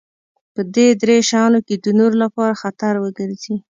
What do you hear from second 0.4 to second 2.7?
په دې درې شيانو کې د نورو لپاره